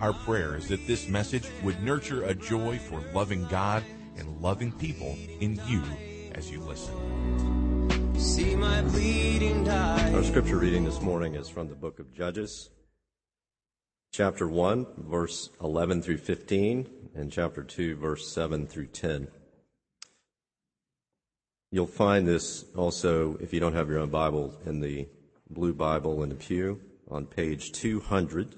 [0.00, 3.84] Our prayer is that this message would nurture a joy for loving God
[4.16, 5.82] and loving people in you
[6.34, 6.94] as you listen.
[8.18, 10.10] See my bleeding die.
[10.14, 12.70] Our scripture reading this morning is from the book of Judges,
[14.10, 19.28] chapter 1, verse 11 through 15, and chapter 2, verse 7 through 10.
[21.70, 25.08] You'll find this also, if you don't have your own Bible, in the
[25.50, 26.80] blue Bible in the pew
[27.10, 28.54] on page 200.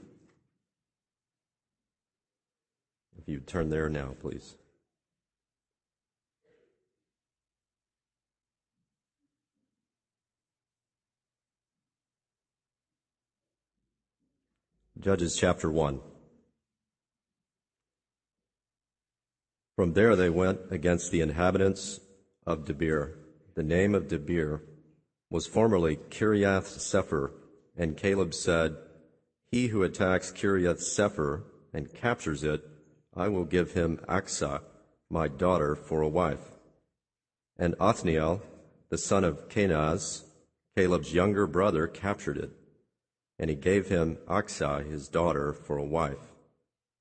[3.23, 4.57] If you turn there now, please.
[14.99, 16.01] Judges chapter 1.
[19.77, 22.01] From there they went against the inhabitants
[22.45, 23.15] of Debir.
[23.55, 24.63] The name of Debir
[25.31, 27.31] was formerly Kiriath Sepher,
[27.77, 28.77] and Caleb said,
[29.53, 32.65] He who attacks Kiriath Sepher and captures it,
[33.15, 34.63] I will give him Achsah,
[35.11, 36.53] my daughter, for a wife.
[37.59, 38.43] And Othniel,
[38.89, 40.25] the son of Kenaz,
[40.77, 42.51] Caleb's younger brother, captured it
[43.43, 46.33] and he gave him Achsah, his daughter, for a wife.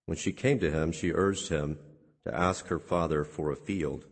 [0.07, 1.77] When she came to him, she urged him
[2.25, 4.05] to ask her father for a field.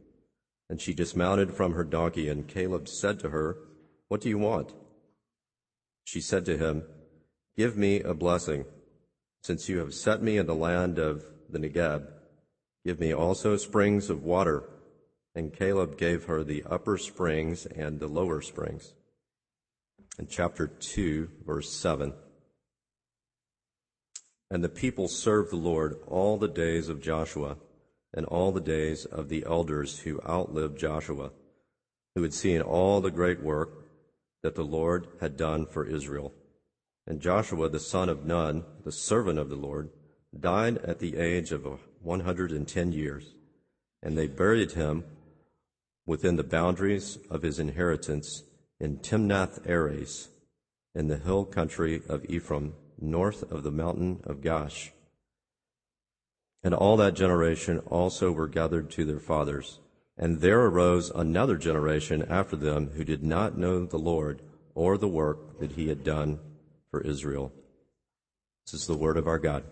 [0.69, 3.57] And she dismounted from her donkey, and Caleb said to her,
[4.09, 4.73] What do you want?
[6.03, 6.83] She said to him,
[7.57, 8.65] Give me a blessing,
[9.41, 12.07] since you have set me in the land of the Negeb.
[12.85, 14.63] Give me also springs of water.
[15.35, 18.93] And Caleb gave her the upper springs and the lower springs
[20.19, 22.13] in chapter 2, verse 7.
[24.51, 27.57] And the people served the Lord all the days of Joshua
[28.13, 31.31] and all the days of the elders who outlived Joshua,
[32.15, 33.85] who had seen all the great work
[34.43, 36.33] that the Lord had done for Israel.
[37.07, 39.89] And Joshua, the son of Nun, the servant of the Lord,
[40.37, 41.65] died at the age of
[42.01, 43.33] 110 years,
[44.01, 45.03] and they buried him
[46.05, 48.43] within the boundaries of his inheritance
[48.79, 50.29] in Timnath Heres,
[50.95, 54.89] in the hill country of Ephraim, north of the mountain of Gaash.
[56.63, 59.79] And all that generation also were gathered to their fathers.
[60.17, 64.41] And there arose another generation after them who did not know the Lord
[64.75, 66.39] or the work that he had done
[66.91, 67.53] for Israel.
[68.65, 69.63] This is the word of our God.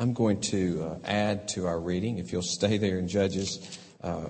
[0.00, 2.18] I'm going to uh, add to our reading.
[2.18, 4.26] If you'll stay there in Judges, uh,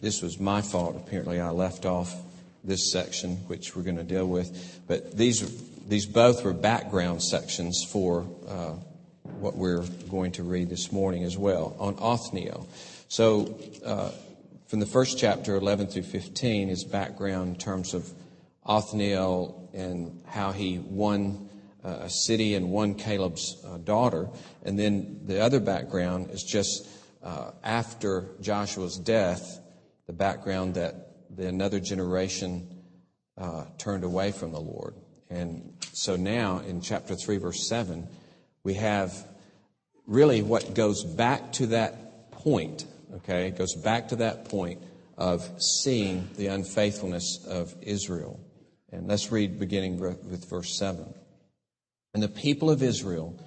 [0.00, 0.94] this was my fault.
[0.96, 2.14] Apparently, I left off
[2.62, 4.80] this section, which we're going to deal with.
[4.86, 5.40] But these
[5.88, 8.74] these both were background sections for uh,
[9.40, 12.68] what we're going to read this morning as well on Othniel.
[13.08, 14.12] So, uh,
[14.68, 18.08] from the first chapter, 11 through 15, is background in terms of
[18.64, 21.49] Othniel and how he won
[21.82, 24.28] a city and one Caleb's uh, daughter.
[24.62, 26.86] And then the other background is just
[27.22, 29.60] uh, after Joshua's death,
[30.06, 32.68] the background that the another generation
[33.38, 34.94] uh, turned away from the Lord.
[35.30, 38.08] And so now in chapter 3, verse 7,
[38.64, 39.26] we have
[40.06, 42.84] really what goes back to that point,
[43.16, 43.46] okay?
[43.46, 44.82] It goes back to that point
[45.16, 48.40] of seeing the unfaithfulness of Israel.
[48.90, 51.14] And let's read beginning with verse 7.
[52.12, 53.38] And the people of Israel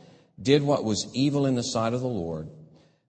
[0.41, 2.49] did what was evil in the sight of the Lord.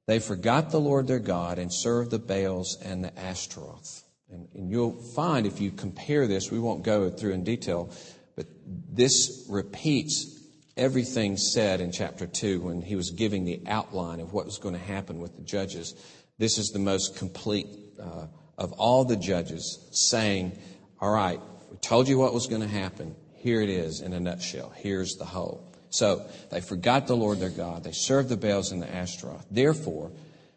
[0.06, 4.02] They forgot the Lord their God and served the Baals and the Ashtaroth.
[4.31, 7.90] And, and, you'll find if you compare this, we won't go through in detail,
[8.37, 10.40] but this repeats
[10.76, 14.75] everything said in chapter 2 when he was giving the outline of what was going
[14.75, 15.94] to happen with the judges.
[16.38, 17.69] This is the most complete
[18.00, 18.26] uh,
[18.58, 20.58] of all the judges saying,
[21.00, 21.40] All right,
[21.70, 23.14] we told you what was going to happen.
[23.44, 24.73] Here it is in a nutshell.
[24.75, 25.70] Here's the whole.
[25.91, 27.85] So they forgot the Lord their God.
[27.85, 29.44] They served the Baals and the Ashtaroth.
[29.50, 30.12] Therefore,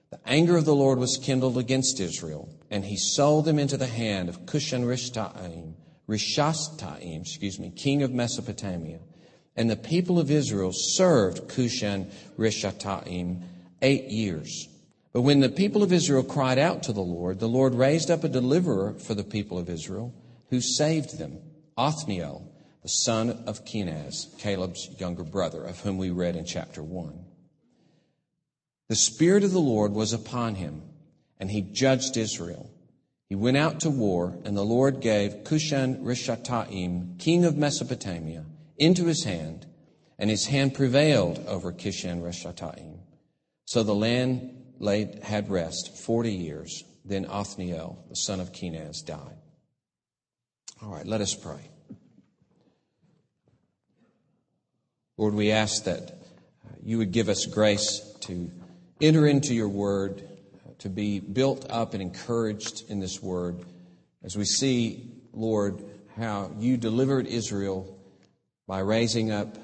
[0.10, 3.88] the anger of the Lord was kindled against Israel, and he sold them into the
[3.88, 5.74] hand of Cushan Rishathaim,
[6.07, 9.00] Rishathaim, excuse me, king of Mesopotamia.
[9.57, 13.42] And the people of Israel served Cushan Rishathaim
[13.81, 14.69] eight years.
[15.12, 18.24] But when the people of Israel cried out to the Lord, the Lord raised up
[18.24, 20.13] a deliverer for the people of Israel
[20.51, 21.39] who saved them,
[21.78, 22.54] Othniel,
[22.88, 27.19] the son of Kenaz, Caleb's younger brother, of whom we read in chapter 1.
[28.88, 30.84] The Spirit of the Lord was upon him,
[31.38, 32.72] and he judged Israel.
[33.28, 38.45] He went out to war, and the Lord gave Cushan Rishathaim, king of Mesopotamia,
[38.78, 39.66] into his hand,
[40.18, 43.00] and his hand prevailed over Cushan Rishathaim.
[43.66, 46.86] So the land laid, had rest 40 years.
[47.04, 49.39] Then Othniel, the son of Kenaz, died.
[50.81, 51.69] All right, let us pray.
[55.18, 58.52] Lord, we ask that uh, you would give us grace to
[59.02, 60.24] enter into your word,
[60.80, 63.66] to be built up and encouraged in this word
[64.24, 65.84] as we see, Lord,
[66.18, 67.98] how you delivered Israel
[68.68, 69.58] by raising up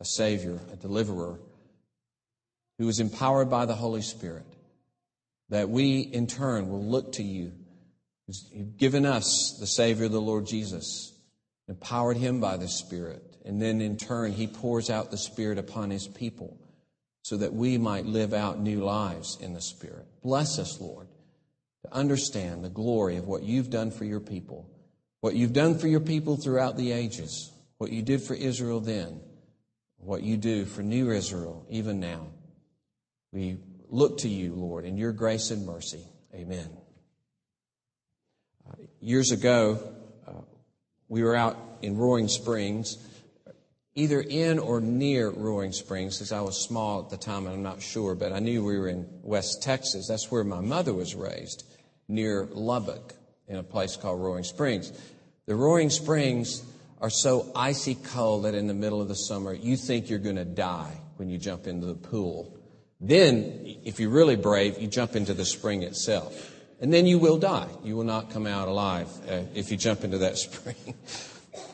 [0.00, 1.38] a Savior, a deliverer
[2.78, 4.44] who is empowered by the Holy Spirit,
[5.48, 7.52] that we in turn will look to you.
[8.26, 11.12] You've given us the Savior, the Lord Jesus,
[11.68, 15.90] empowered him by the Spirit, and then in turn he pours out the Spirit upon
[15.90, 16.56] his people
[17.22, 20.06] so that we might live out new lives in the Spirit.
[20.22, 21.08] Bless us, Lord,
[21.82, 24.68] to understand the glory of what you've done for your people,
[25.20, 29.20] what you've done for your people throughout the ages, what you did for Israel then,
[29.96, 32.26] what you do for new Israel even now.
[33.32, 33.56] We
[33.88, 36.04] look to you, Lord, in your grace and mercy.
[36.34, 36.68] Amen.
[38.68, 39.78] Uh, years ago,
[40.26, 40.32] uh,
[41.08, 42.98] we were out in Roaring Springs,
[43.94, 47.62] either in or near Roaring Springs, because I was small at the time and I'm
[47.62, 50.08] not sure, but I knew we were in West Texas.
[50.08, 51.64] That's where my mother was raised,
[52.08, 53.14] near Lubbock,
[53.46, 54.92] in a place called Roaring Springs.
[55.46, 56.62] The Roaring Springs
[57.00, 60.36] are so icy cold that in the middle of the summer, you think you're going
[60.36, 62.58] to die when you jump into the pool
[63.06, 66.52] then, if you're really brave, you jump into the spring itself.
[66.80, 67.68] And then you will die.
[67.82, 70.94] You will not come out alive uh, if you jump into that spring.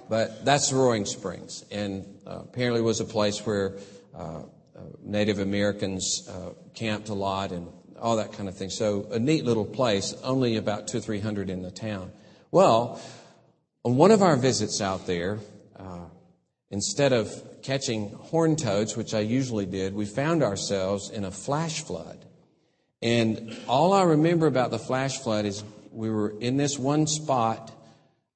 [0.08, 1.64] But that's Roaring Springs.
[1.70, 3.78] And uh, apparently was a place where
[4.14, 4.42] uh, uh,
[5.02, 7.68] Native Americans uh, camped a lot and
[8.00, 8.70] all that kind of thing.
[8.70, 12.12] So a neat little place, only about two three hundred in the town.
[12.50, 13.00] Well,
[13.84, 15.38] on one of our visits out there,
[15.76, 16.06] uh,
[16.70, 17.30] instead of
[17.62, 22.24] catching horn toads, which I usually did, we found ourselves in a flash flood.
[23.02, 27.72] And all I remember about the flash flood is we were in this one spot,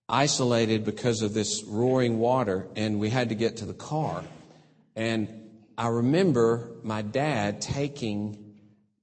[0.08, 4.24] isolated because of this roaring water, and we had to get to the car.
[4.96, 8.54] And I remember my dad taking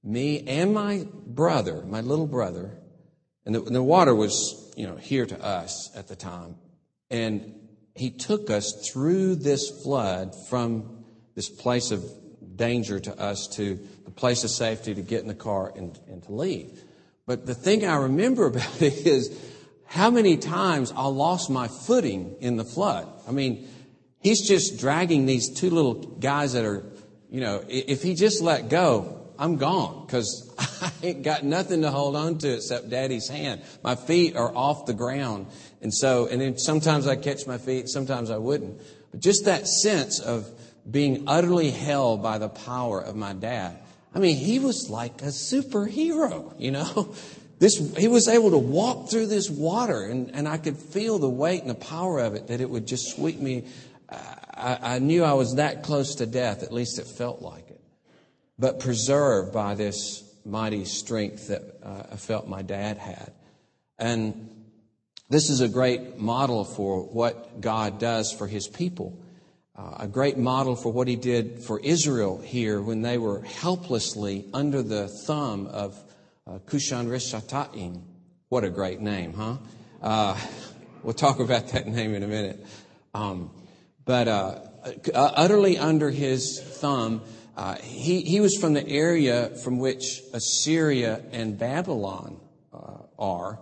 [0.02, 2.78] me and my brother, my little brother,
[3.44, 6.56] and the, and the water was, you know, here to us at the time.
[7.10, 7.54] And
[7.94, 11.04] he took us through this flood from
[11.34, 12.04] this place of
[12.56, 16.22] danger to us to the place of safety to get in the car and, and
[16.24, 16.82] to leave.
[17.26, 19.28] But the thing I remember about it is
[19.92, 23.06] how many times I lost my footing in the flood.
[23.28, 23.68] I mean,
[24.20, 26.82] he's just dragging these two little guys that are,
[27.30, 31.90] you know, if he just let go, I'm gone because I ain't got nothing to
[31.90, 33.60] hold on to except daddy's hand.
[33.82, 35.48] My feet are off the ground
[35.82, 38.80] and so, and then sometimes I catch my feet, sometimes I wouldn't.
[39.10, 40.48] But just that sense of
[40.90, 43.78] being utterly held by the power of my dad.
[44.14, 47.14] I mean, he was like a superhero, you know?
[47.62, 51.30] This, he was able to walk through this water and, and I could feel the
[51.30, 53.66] weight and the power of it that it would just sweep me.
[54.10, 57.80] I, I knew I was that close to death, at least it felt like it.
[58.58, 63.32] But preserved by this mighty strength that uh, I felt my dad had.
[63.96, 64.66] And
[65.30, 69.16] this is a great model for what God does for his people.
[69.76, 74.46] Uh, a great model for what he did for Israel here when they were helplessly
[74.52, 75.96] under the thumb of
[76.46, 78.02] uh, Cushan.
[78.48, 79.56] What a great name, huh?
[80.02, 80.38] Uh,
[81.02, 82.66] we'll talk about that name in a minute.
[83.14, 83.50] Um,
[84.04, 84.58] but uh,
[85.14, 87.22] uh utterly under his thumb,
[87.56, 92.40] uh, he, he was from the area from which Assyria and Babylon
[93.18, 93.60] are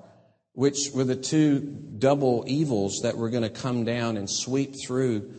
[0.52, 1.60] which were the two
[1.98, 5.30] double evils that were going to come down and sweep through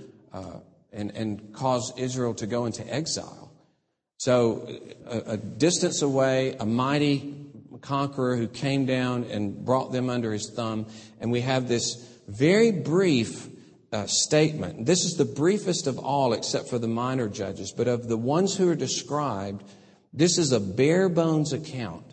[0.94, 3.41] and, and cause Israel to go into exile.
[4.24, 4.70] So,
[5.08, 7.34] a, a distance away, a mighty
[7.82, 10.86] conqueror who came down and brought them under his thumb.
[11.20, 11.96] And we have this
[12.28, 13.48] very brief
[13.92, 14.86] uh, statement.
[14.86, 17.74] This is the briefest of all, except for the minor judges.
[17.76, 19.64] But of the ones who are described,
[20.14, 22.06] this is a bare bones account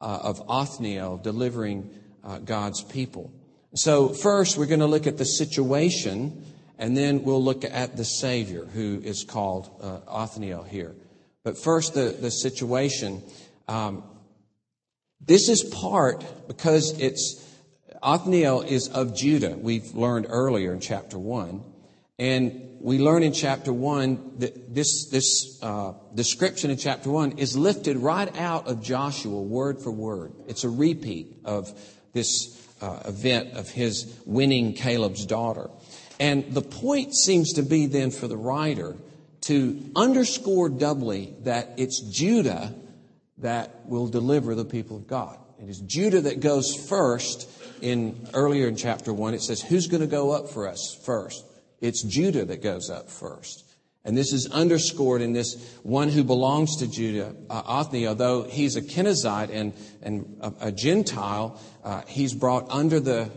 [0.00, 1.90] uh, of Othniel delivering
[2.24, 3.32] uh, God's people.
[3.76, 6.44] So, first, we're going to look at the situation,
[6.76, 10.96] and then we'll look at the Savior, who is called uh, Othniel here.
[11.44, 13.22] But first, the, the situation.
[13.68, 14.04] Um,
[15.24, 17.48] This is part because it's
[18.02, 19.56] Othniel is of Judah.
[19.56, 21.62] We've learned earlier in chapter 1.
[22.18, 27.56] And we learn in chapter 1 that this, this uh, description in chapter 1 is
[27.56, 30.32] lifted right out of Joshua, word for word.
[30.48, 31.72] It's a repeat of
[32.12, 35.70] this uh, event of his winning Caleb's daughter.
[36.18, 38.96] And the point seems to be then for the writer
[39.42, 42.74] to underscore doubly that it's Judah
[43.38, 45.38] that will deliver the people of God.
[45.60, 47.48] It is Judah that goes first
[47.82, 51.44] in earlier in chapter 1 it says who's going to go up for us first?
[51.80, 53.64] It's judah that goes up first.
[54.04, 58.74] And this is underscored in this one who belongs to Judah, uh, Othniel, though he's
[58.76, 63.30] a Kenizzite and, and a, a Gentile, uh, he's brought under the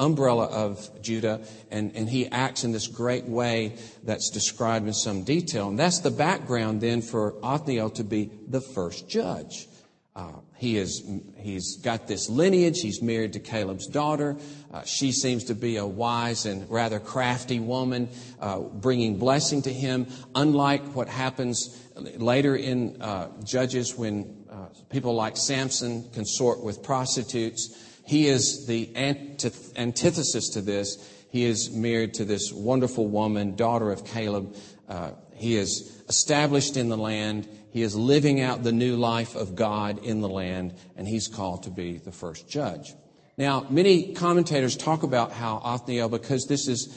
[0.00, 1.40] umbrella of Judah
[1.70, 5.68] and, and he acts in this great way that's described in some detail.
[5.68, 9.68] And that's the background then for Othniel to be the first judge.
[10.16, 11.02] Uh, he is,
[11.38, 12.80] he's got this lineage.
[12.82, 14.36] He's married to Caleb's daughter.
[14.72, 18.08] Uh, she seems to be a wise and rather crafty woman,
[18.40, 25.14] uh, bringing blessing to him, unlike what happens later in uh, Judges when uh, people
[25.14, 27.74] like Samson consort with prostitutes.
[28.10, 30.96] He is the antith- antithesis to this.
[31.30, 34.56] He is married to this wonderful woman, daughter of Caleb.
[34.88, 37.48] Uh, he is established in the land.
[37.70, 41.62] He is living out the new life of God in the land, and he's called
[41.62, 42.94] to be the first judge.
[43.38, 46.88] Now, many commentators talk about how Othniel, because this is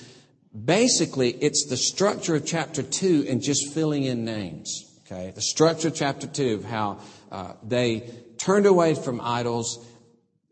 [0.66, 4.84] basically, it's the structure of chapter 2 and just filling in names.
[5.06, 5.32] Okay?
[5.36, 7.02] The structure of chapter 2 of how
[7.32, 9.86] uh, they turned away from idols,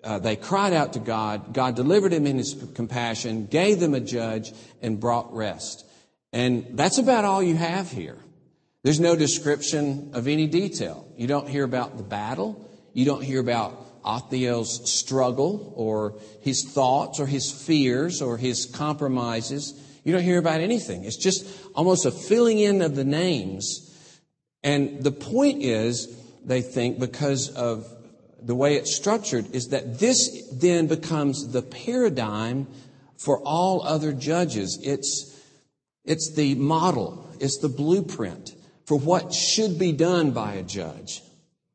[0.03, 3.99] uh, they cried out to God, God delivered him in his compassion, gave them a
[3.99, 5.85] judge, and brought rest.
[6.33, 8.17] And that's about all you have here.
[8.83, 11.05] There's no description of any detail.
[11.17, 12.67] You don't hear about the battle.
[12.93, 19.79] You don't hear about Othniel's struggle or his thoughts or his fears or his compromises.
[20.03, 21.03] You don't hear about anything.
[21.03, 23.87] It's just almost a filling in of the names.
[24.63, 26.07] And the point is,
[26.43, 27.87] they think, because of
[28.41, 32.67] the way it's structured, is that this then becomes the paradigm
[33.17, 34.79] for all other judges.
[34.83, 35.39] It's,
[36.05, 37.29] it's the model.
[37.39, 38.51] It's the blueprint
[38.85, 41.21] for what should be done by a judge,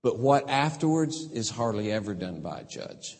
[0.02, 3.16] but what afterwards is hardly ever done by a judge.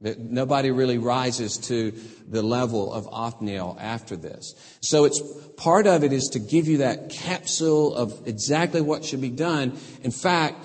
[0.00, 1.92] Nobody really rises to
[2.28, 4.54] the level of Othniel after this.
[4.80, 5.20] So it's
[5.56, 9.78] part of it is to give you that capsule of exactly what should be done.
[10.02, 10.56] In fact,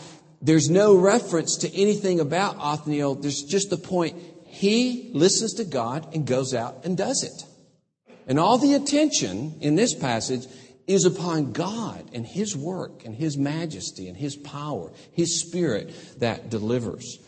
[0.42, 3.16] there's no reference to anything about Othniel.
[3.16, 4.16] There's just the point
[4.46, 7.46] he listens to God and goes out and does it.
[8.28, 10.46] And all the attention in this passage
[10.88, 16.50] is upon God and His work and His majesty and His power, His Spirit that
[16.50, 17.20] delivers.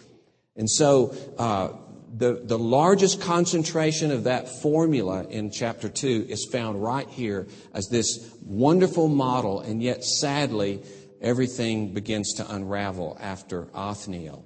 [0.55, 1.69] And so, uh,
[2.13, 7.87] the, the largest concentration of that formula in chapter 2 is found right here as
[7.87, 10.81] this wonderful model, and yet sadly,
[11.21, 14.45] everything begins to unravel after Othniel.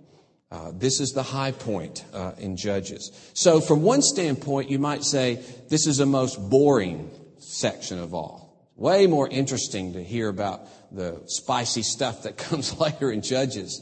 [0.52, 3.12] Uh, this is the high point uh, in Judges.
[3.34, 8.72] So, from one standpoint, you might say this is the most boring section of all.
[8.76, 13.82] Way more interesting to hear about the spicy stuff that comes later in Judges.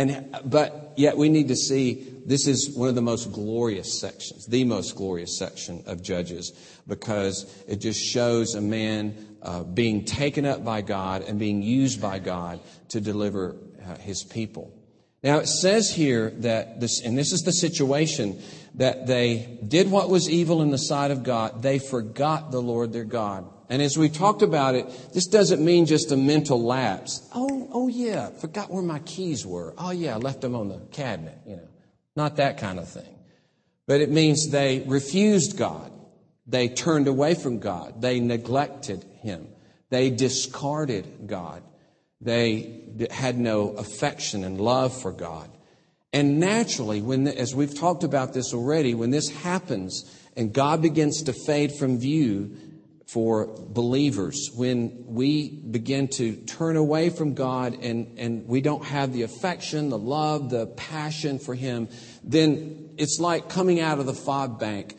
[0.00, 4.46] And, but yet we need to see this is one of the most glorious sections,
[4.46, 6.52] the most glorious section of Judges,
[6.88, 12.00] because it just shows a man uh, being taken up by God and being used
[12.00, 14.72] by God to deliver uh, his people.
[15.22, 18.40] Now it says here that this, and this is the situation,
[18.76, 21.60] that they did what was evil in the sight of God.
[21.60, 23.46] They forgot the Lord their God.
[23.70, 27.26] And as we talked about it, this doesn't mean just a mental lapse.
[27.32, 29.72] Oh, oh yeah, forgot where my keys were.
[29.78, 31.68] Oh yeah, I left them on the cabinet, you know.
[32.16, 33.16] Not that kind of thing.
[33.86, 35.92] But it means they refused God.
[36.48, 38.02] They turned away from God.
[38.02, 39.46] They neglected Him.
[39.88, 41.62] They discarded God.
[42.20, 45.48] They had no affection and love for God.
[46.12, 51.22] And naturally, when, as we've talked about this already, when this happens and God begins
[51.22, 52.56] to fade from view,
[53.12, 59.12] for believers when we begin to turn away from God and, and we don't have
[59.12, 61.88] the affection, the love, the passion for Him,
[62.22, 64.96] then it's like coming out of the fog bank.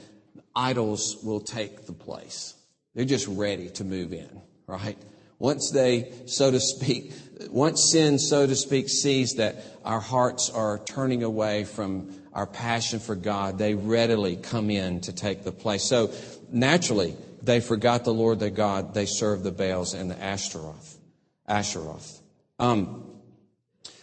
[0.53, 2.53] Idols will take the place.
[2.95, 4.97] They're just ready to move in, right?
[5.39, 7.13] Once they, so to speak,
[7.49, 12.99] once sin, so to speak, sees that our hearts are turning away from our passion
[12.99, 15.83] for God, they readily come in to take the place.
[15.83, 16.11] So
[16.51, 18.93] naturally, they forgot the Lord their God.
[18.93, 20.97] They served the Baals and the Ashtaroth.
[21.49, 22.21] Asheroth.
[22.59, 23.05] Um,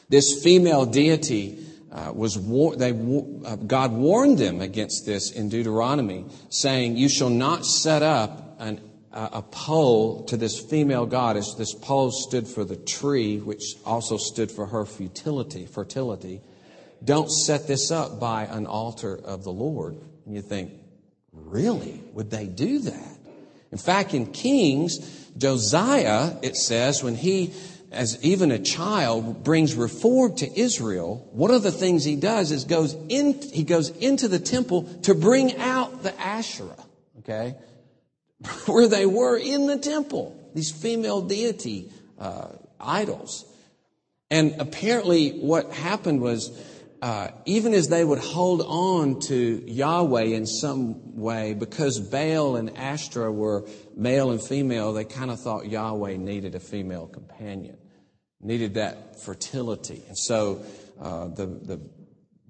[0.09, 6.26] this female deity uh, was war- they, uh, God warned them against this in Deuteronomy,
[6.50, 8.80] saying, "You shall not set up an,
[9.12, 11.54] uh, a pole to this female goddess.
[11.54, 16.42] This pole stood for the tree, which also stood for her futility, fertility.
[17.02, 20.73] Don't set this up by an altar of the Lord." And you think,
[21.33, 22.02] really?
[22.12, 23.17] Would they do that?
[23.70, 24.98] In fact, in Kings,
[25.37, 27.52] Josiah, it says, when he
[27.90, 32.64] as even a child brings reform to Israel, one of the things he does is
[32.64, 36.84] goes in, he goes into the temple to bring out the Asherah,
[37.20, 37.56] okay?
[38.66, 42.48] Where they were in the temple, these female deity uh,
[42.78, 43.46] idols.
[44.30, 46.50] And apparently what happened was,
[47.00, 52.76] uh, even as they would hold on to Yahweh in some way, because Baal and
[52.76, 57.76] Ashtoreth were male and female, they kind of thought Yahweh needed a female companion,
[58.40, 60.02] needed that fertility.
[60.08, 60.64] And so
[61.00, 61.90] uh, the, the,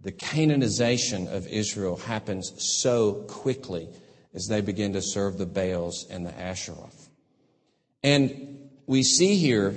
[0.03, 3.89] the Canaanization of Israel happens so quickly
[4.35, 7.09] as they begin to serve the Baals and the Asheroth.
[8.03, 9.75] And we see here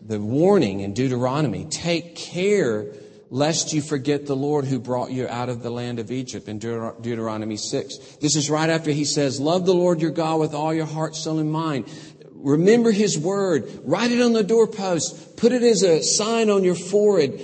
[0.00, 2.86] the warning in Deuteronomy take care
[3.30, 6.58] lest you forget the Lord who brought you out of the land of Egypt in
[6.58, 7.98] Deuteronomy 6.
[8.20, 11.14] This is right after he says, Love the Lord your God with all your heart,
[11.14, 11.88] soul, and mind.
[12.32, 13.70] Remember his word.
[13.84, 15.36] Write it on the doorpost.
[15.36, 17.40] Put it as a sign on your forehead.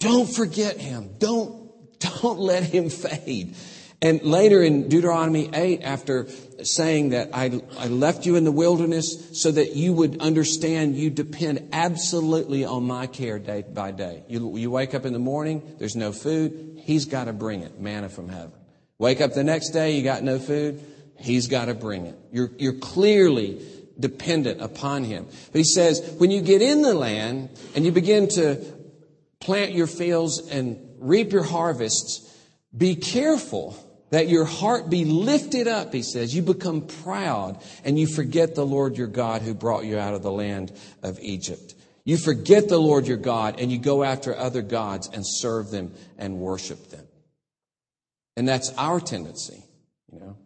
[0.00, 1.10] Don't forget him.
[1.18, 1.70] Don't,
[2.00, 3.54] don't let him fade.
[4.02, 6.26] And later in Deuteronomy 8, after
[6.62, 11.10] saying that I, I left you in the wilderness so that you would understand you
[11.10, 14.24] depend absolutely on my care day by day.
[14.28, 17.80] You, you wake up in the morning, there's no food, he's got to bring it,
[17.80, 18.52] manna from heaven.
[18.98, 20.82] Wake up the next day, you got no food,
[21.18, 22.18] he's got to bring it.
[22.32, 23.60] You're, you're clearly
[23.98, 25.26] dependent upon him.
[25.52, 28.64] But he says, when you get in the land and you begin to
[29.40, 32.22] plant your fields and reap your harvests,
[32.76, 33.76] be careful
[34.10, 36.34] that your heart be lifted up, he says.
[36.34, 40.22] You become proud and you forget the Lord your God who brought you out of
[40.22, 41.74] the land of Egypt.
[42.04, 45.92] You forget the Lord your God and you go after other gods and serve them
[46.18, 47.04] and worship them.
[48.36, 49.64] And that's our tendency,
[50.12, 50.36] you know.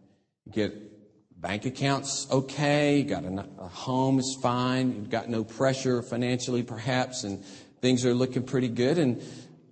[0.45, 0.91] You get
[1.39, 6.63] bank accounts okay, you got a, a home is fine, you've got no pressure financially
[6.63, 7.43] perhaps, and
[7.81, 9.21] things are looking pretty good, and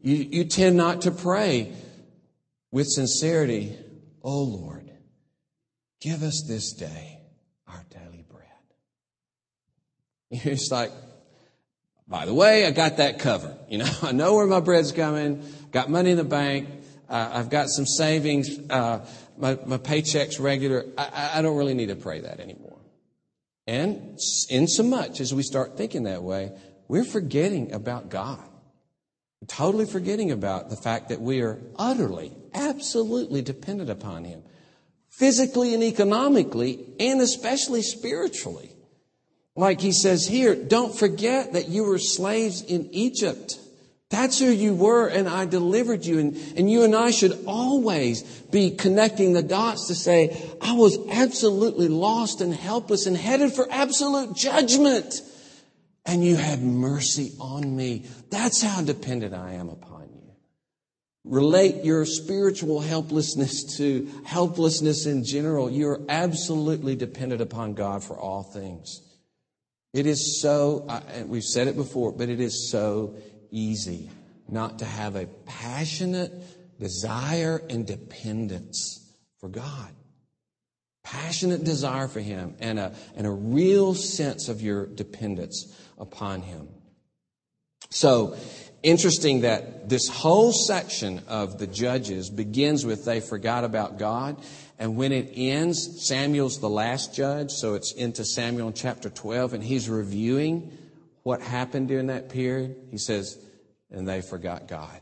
[0.01, 1.73] you, you tend not to pray
[2.71, 3.75] with sincerity,
[4.23, 4.89] Oh Lord,
[6.01, 7.19] give us this day
[7.67, 8.45] our daily bread.
[10.51, 10.91] It's like,
[12.07, 13.57] by the way, I got that covered.
[13.69, 16.69] You know, I know where my bread's coming, got money in the bank,
[17.09, 19.05] uh, I've got some savings, uh,
[19.37, 20.85] my, my paycheck's regular.
[20.97, 22.77] I, I don't really need to pray that anymore.
[23.65, 26.51] And in so much as we start thinking that way,
[26.87, 28.43] we're forgetting about God.
[29.47, 34.43] Totally forgetting about the fact that we are utterly, absolutely dependent upon Him.
[35.09, 38.71] Physically and economically, and especially spiritually.
[39.55, 43.59] Like he says here, don't forget that you were slaves in Egypt.
[44.09, 46.19] That's who you were, and I delivered you.
[46.19, 50.97] And, and you and I should always be connecting the dots to say, I was
[51.11, 55.21] absolutely lost and helpless and headed for absolute judgment
[56.09, 58.05] and you had mercy on me.
[58.31, 60.31] That's how dependent I am upon you.
[61.23, 65.69] Relate your spiritual helplessness to helplessness in general.
[65.69, 69.01] You're absolutely dependent upon God for all things.
[69.93, 70.87] It is so,
[71.27, 73.15] we've said it before, but it is so
[73.51, 74.09] easy
[74.47, 76.33] not to have a passionate
[76.79, 78.99] desire and dependence
[79.39, 79.93] for God
[81.09, 86.69] passionate desire for Him and a, and a real sense of your dependence upon Him.
[87.89, 88.37] So,
[88.83, 94.41] interesting that this whole section of the Judges begins with they forgot about God.
[94.77, 99.63] And when it ends, Samuel's the last judge, so it's into Samuel chapter 12, and
[99.63, 100.71] he's reviewing
[101.23, 102.77] what happened during that period.
[102.89, 103.37] He says,
[103.91, 105.01] and they forgot God.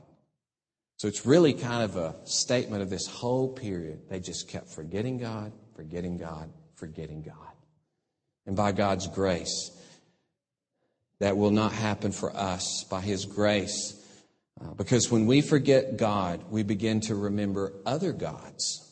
[0.98, 4.10] So it's really kind of a statement of this whole period.
[4.10, 7.36] They just kept forgetting God, forgetting God, forgetting God.
[8.48, 9.70] And by God's grace,
[11.20, 13.94] that will not happen for us by His grace.
[14.60, 18.84] Uh, because when we forget God, we begin to remember other gods.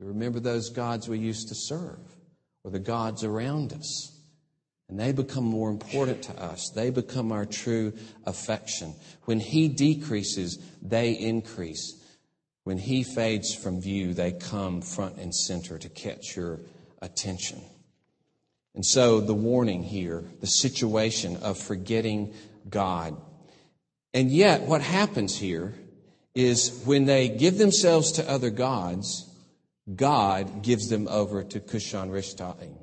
[0.00, 2.00] We remember those gods we used to serve
[2.64, 4.08] or the gods around us.
[4.88, 6.70] And they become more important to us.
[6.70, 7.94] They become our true
[8.26, 8.94] affection.
[9.24, 11.98] When He decreases, they increase.
[12.64, 16.60] When He fades from view, they come front and center to catch your
[17.00, 17.62] attention.
[18.74, 22.32] And so the warning here, the situation of forgetting
[22.68, 23.16] God.
[24.14, 25.74] And yet, what happens here
[26.34, 29.28] is when they give themselves to other gods,
[29.94, 32.76] God gives them over to Cushan Rishtaim,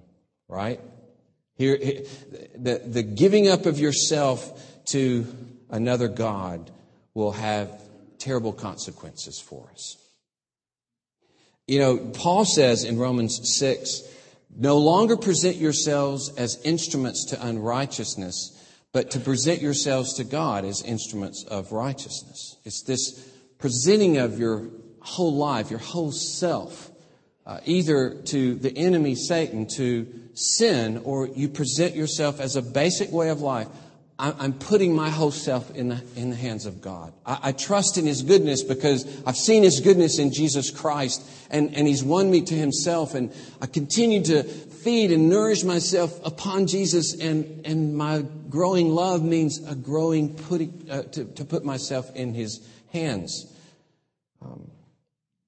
[0.48, 0.80] right?
[1.56, 1.78] Here,
[2.56, 5.26] the, the giving up of yourself to
[5.70, 6.72] another God
[7.14, 7.70] will have
[8.18, 9.98] terrible consequences for us.
[11.68, 14.02] You know, Paul says in Romans 6,
[14.56, 18.56] no longer present yourselves as instruments to unrighteousness,
[18.92, 22.58] but to present yourselves to God as instruments of righteousness.
[22.66, 24.70] It's this presenting of your
[25.02, 26.92] whole life, your whole self,
[27.46, 33.12] uh, either to the enemy, Satan, to sin, or you present yourself as a basic
[33.12, 33.68] way of life.
[34.22, 37.14] I'm putting my whole self in the, in the hands of God.
[37.26, 41.74] I, I, trust in His goodness because I've seen His goodness in Jesus Christ and,
[41.74, 43.16] and He's won me to Himself.
[43.16, 47.18] And I continue to feed and nourish myself upon Jesus.
[47.18, 52.34] And, and my growing love means a growing putting, uh, to, to put myself in
[52.34, 52.60] His
[52.92, 53.46] hands.
[54.42, 54.70] Um,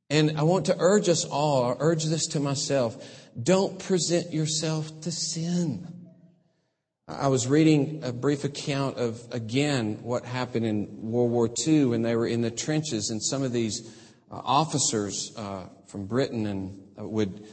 [0.10, 2.96] and I want to urge us all, or urge this to myself
[3.42, 6.01] don't present yourself to sin.
[7.20, 12.04] I was reading a brief account of, again, what happened in World War II when
[12.04, 13.82] they were in the trenches, and some of these
[14.32, 17.46] uh, officers uh, from Britain and uh, would,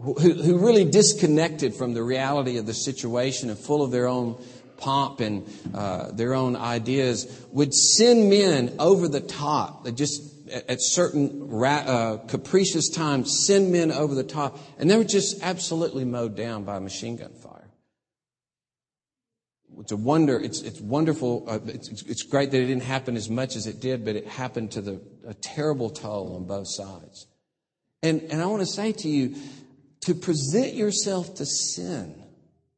[0.00, 4.42] who, who really disconnected from the reality of the situation and full of their own
[4.78, 9.84] pomp and uh, their own ideas, would send men over the top.
[9.84, 14.96] They just at certain ra- uh, capricious times send men over the top, and they
[14.96, 17.57] were just absolutely mowed down by machine gun fire
[19.80, 20.38] it's a wonder.
[20.38, 21.44] It's, it's wonderful.
[21.48, 24.26] Uh, it's, it's great that it didn't happen as much as it did, but it
[24.26, 27.26] happened to the, a terrible toll on both sides.
[28.02, 29.36] And, and I want to say to you,
[30.02, 32.22] to present yourself to sin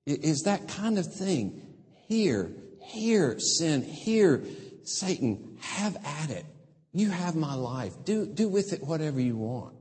[0.06, 1.62] is that kind of thing.
[2.08, 2.50] Here,
[2.82, 4.42] here, sin, here,
[4.84, 6.44] Satan, have at it.
[6.92, 7.92] You have my life.
[8.04, 9.76] Do, do with it whatever you want.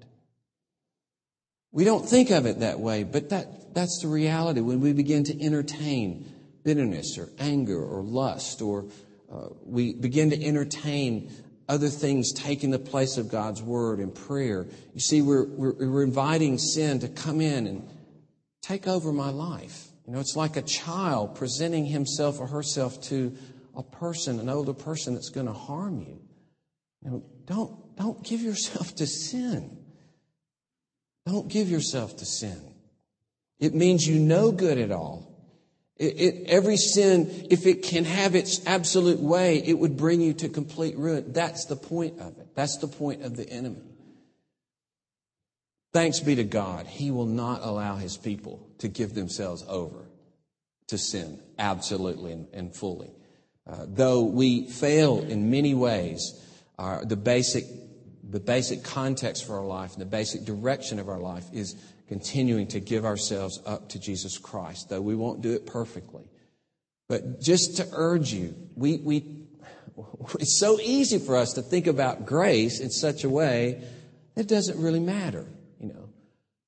[1.72, 5.24] We don't think of it that way, but that, that's the reality when we begin
[5.26, 6.32] to entertain
[6.70, 8.86] bitterness or anger or lust, or
[9.34, 11.32] uh, we begin to entertain
[11.68, 14.68] other things taking the place of God's word and prayer.
[14.94, 17.90] You see, we're, we're, we're inviting sin to come in and
[18.62, 19.88] take over my life.
[20.06, 23.36] You no, it's like a child presenting himself or herself to
[23.76, 26.20] a person, an older person that's going to harm you.
[27.02, 29.76] You know, don't, don't give yourself to sin.
[31.26, 32.62] Don't give yourself to sin.
[33.60, 35.29] It means you know good at all.
[36.00, 40.34] It, it, every sin, if it can have its absolute way, it would bring you
[40.36, 41.34] to complete ruin.
[41.34, 42.56] That's the point of it.
[42.56, 43.82] That's the point of the enemy.
[45.92, 50.06] Thanks be to God, He will not allow His people to give themselves over
[50.88, 53.12] to sin absolutely and, and fully.
[53.68, 56.34] Uh, though we fail in many ways,
[57.04, 57.66] the, basic,
[58.24, 61.76] the basic context for our life and the basic direction of our life is
[62.10, 66.24] continuing to give ourselves up to Jesus Christ, though we won't do it perfectly.
[67.08, 69.46] But just to urge you, we, we,
[70.40, 73.84] it's so easy for us to think about grace in such a way
[74.34, 75.46] that it doesn't really matter.
[75.80, 76.10] You know,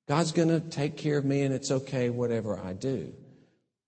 [0.08, 3.12] God's going to take care of me and it's okay whatever I do.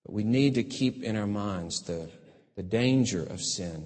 [0.06, 2.10] But we need to keep in our minds the,
[2.56, 3.86] the danger of sin.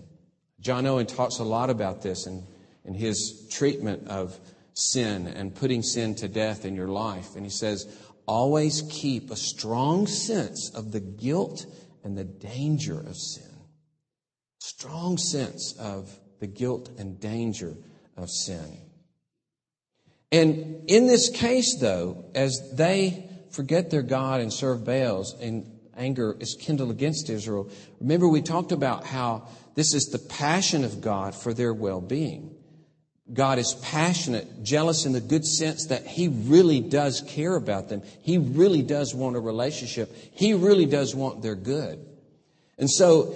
[0.62, 2.44] John Owen talks a lot about this in,
[2.86, 4.40] in his treatment of
[4.78, 7.36] sin and putting sin to death in your life.
[7.36, 7.88] And he says,
[8.28, 11.66] always keep a strong sense of the guilt
[12.04, 13.44] and the danger of sin.
[14.60, 17.76] Strong sense of the guilt and danger
[18.16, 18.78] of sin.
[20.32, 26.36] And in this case, though, as they forget their God and serve Baals, and anger
[26.40, 31.34] is kindled against Israel, remember we talked about how this is the passion of God
[31.34, 32.57] for their well being.
[33.34, 38.02] God is passionate, jealous in the good sense that He really does care about them.
[38.22, 40.16] He really does want a relationship.
[40.34, 42.06] He really does want their good.
[42.78, 43.36] And so,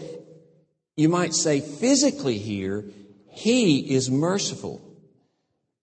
[0.96, 2.86] you might say physically here,
[3.32, 4.82] He is merciful.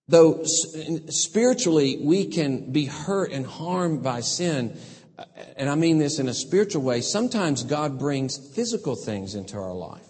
[0.08, 4.78] Though spiritually we can be hurt and harmed by sin,
[5.18, 5.24] uh,
[5.56, 9.74] and I mean this in a spiritual way, sometimes God brings physical things into our
[9.74, 10.06] life.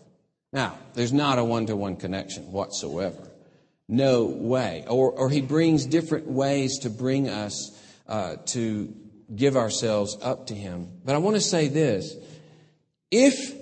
[0.52, 3.27] Now, there's not a one to one connection whatsoever.
[3.88, 4.84] No way.
[4.86, 7.70] Or, or he brings different ways to bring us
[8.06, 8.94] uh, to
[9.34, 10.88] give ourselves up to him.
[11.04, 12.14] But I want to say this
[13.10, 13.54] if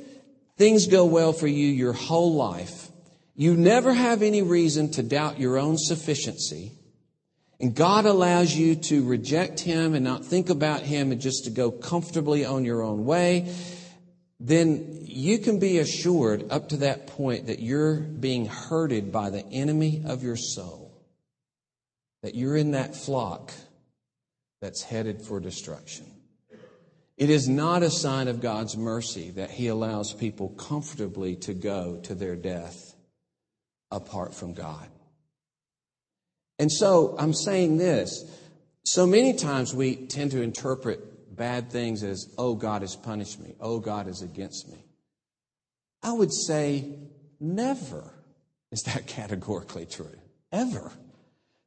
[0.57, 2.89] things go well for you your whole life,
[3.35, 6.73] you never have any reason to doubt your own sufficiency.
[7.61, 11.51] And God allows you to reject Him and not think about Him and just to
[11.51, 13.55] go comfortably on your own way.
[14.38, 19.46] Then you can be assured up to that point that you're being herded by the
[19.46, 20.92] enemy of your soul,
[22.22, 23.53] that you're in that flock
[24.61, 26.07] that's headed for destruction.
[27.16, 31.96] It is not a sign of God's mercy that He allows people comfortably to go
[32.05, 32.94] to their death
[33.90, 34.88] apart from God.
[36.59, 38.25] And so I'm saying this.
[38.85, 41.01] So many times we tend to interpret
[41.37, 43.55] bad things as, oh, God has punished me.
[43.61, 44.79] Oh, God is against me.
[46.03, 46.99] I would say
[47.40, 48.12] never
[48.72, 50.18] is that categorically true.
[50.53, 50.92] Ever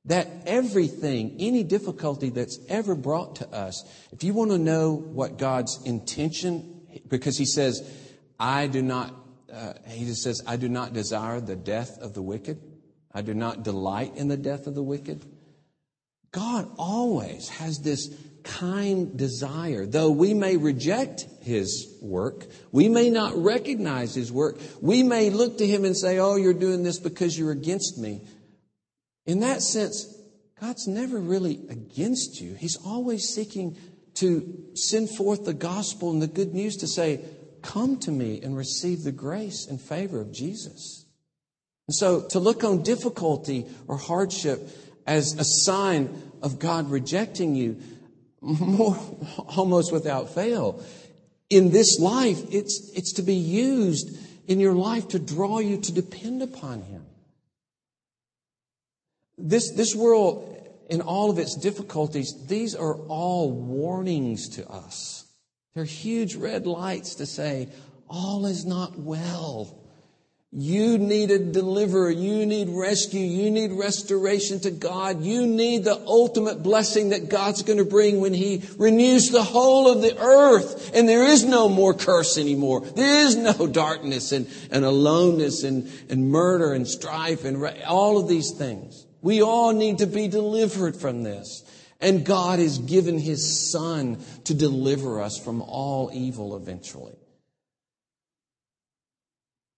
[0.06, 5.38] that everything, any difficulty that's ever brought to us, if you want to know what
[5.38, 7.88] God's intention, because He says,
[8.40, 9.14] I do not,
[9.54, 12.60] uh, He just says, I do not desire the death of the wicked.
[13.14, 15.26] I do not delight in the death of the wicked.
[16.32, 18.08] God always has this
[18.50, 19.86] kind desire.
[19.86, 25.60] Though we may reject His work, we may not recognize His work, we may look
[25.60, 28.22] to Him and say, Oh, you're doing this because you're against me.
[29.26, 30.16] In that sense,
[30.60, 32.56] God's never really against you.
[32.56, 33.78] He's always seeking
[34.16, 37.22] to send forth the gospel and the good news to say,
[37.62, 41.06] Come to me and receive the grace and favor of Jesus.
[41.88, 44.70] And so to look on difficulty or hardship
[45.06, 47.78] as a sign of God rejecting you,
[48.42, 48.98] more,
[49.48, 50.84] almost without fail,
[51.50, 55.92] in this life, it's, it's to be used in your life to draw you to
[55.92, 57.06] depend upon Him.
[59.38, 60.58] This, this world,
[60.90, 65.26] in all of its difficulties, these are all warnings to us.
[65.74, 67.70] They're huge red lights to say,
[68.10, 69.78] all is not well.
[70.52, 72.10] You need a deliverer.
[72.10, 73.20] You need rescue.
[73.20, 75.22] You need restoration to God.
[75.22, 79.92] You need the ultimate blessing that God's going to bring when He renews the whole
[79.92, 80.90] of the earth.
[80.96, 82.82] And there is no more curse anymore.
[82.82, 88.28] There is no darkness and, and aloneness and, and murder and strife and all of
[88.28, 89.06] these things.
[89.22, 91.64] We all need to be delivered from this.
[92.02, 97.19] And God has given His Son to deliver us from all evil eventually.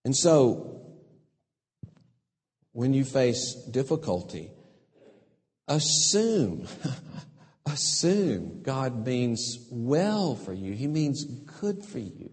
[0.04, 0.80] And so,
[2.72, 4.50] when you face difficulty,
[5.68, 6.66] assume,
[7.66, 10.72] assume God means well for you.
[10.72, 12.30] He means good for you.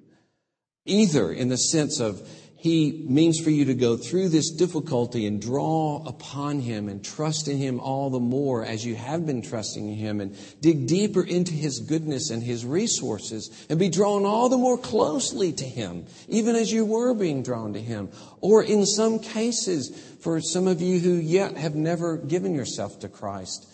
[0.90, 2.22] Either in the sense of
[2.62, 7.48] he means for you to go through this difficulty and draw upon Him and trust
[7.48, 11.24] in Him all the more as you have been trusting in Him and dig deeper
[11.24, 16.06] into His goodness and His resources and be drawn all the more closely to Him,
[16.28, 18.10] even as you were being drawn to Him.
[18.42, 23.08] Or in some cases, for some of you who yet have never given yourself to
[23.08, 23.70] Christ,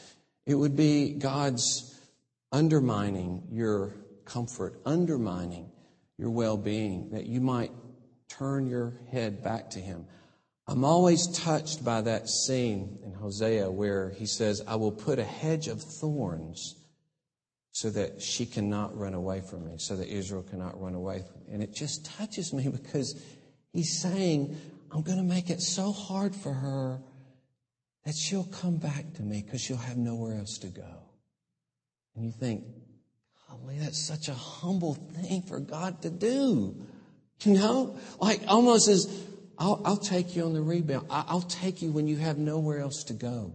[0.45, 1.91] it would be God's
[2.51, 5.71] undermining your comfort, undermining
[6.17, 7.71] your well being, that you might
[8.29, 10.05] turn your head back to Him.
[10.67, 15.23] I'm always touched by that scene in Hosea where he says, I will put a
[15.23, 16.75] hedge of thorns
[17.71, 21.41] so that she cannot run away from me, so that Israel cannot run away from
[21.41, 21.53] me.
[21.53, 23.21] And it just touches me because
[23.73, 24.57] he's saying,
[24.91, 26.99] I'm going to make it so hard for her
[28.05, 31.03] that she'll come back to me because she'll have nowhere else to go.
[32.15, 32.63] And you think,
[33.61, 36.75] golly, that's such a humble thing for God to do.
[37.41, 39.07] You know, like almost as
[39.57, 41.07] I'll, I'll take you on the rebound.
[41.09, 43.53] I'll take you when you have nowhere else to go.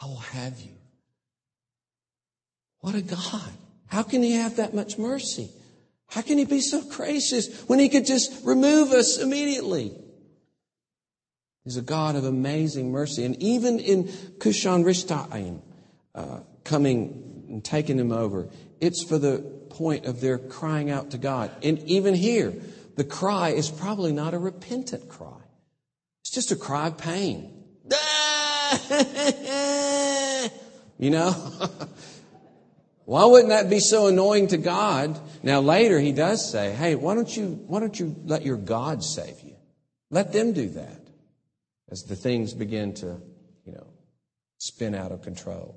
[0.00, 0.72] I will have you.
[2.80, 3.52] What a God.
[3.86, 5.50] How can He have that much mercy?
[6.06, 9.92] How can He be so gracious when He could just remove us immediately?
[11.64, 13.24] He's a God of amazing mercy.
[13.24, 14.04] And even in
[14.38, 15.60] Cushan Rishtaim,
[16.14, 18.48] uh, coming and taking him over,
[18.80, 19.38] it's for the
[19.70, 21.50] point of their crying out to God.
[21.62, 22.54] And even here,
[22.96, 25.40] the cry is probably not a repentant cry.
[26.22, 27.54] It's just a cry of pain.
[30.98, 31.30] you know?
[33.04, 35.18] why wouldn't that be so annoying to God?
[35.42, 39.04] Now later he does say, hey, why don't you, why don't you let your God
[39.04, 39.56] save you?
[40.10, 41.00] Let them do that
[41.90, 43.20] as the things begin to,
[43.64, 43.86] you know,
[44.58, 45.76] spin out of control.